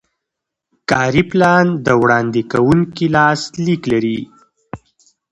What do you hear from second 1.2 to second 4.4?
پلان د وړاندې کوونکي لاسلیک لري.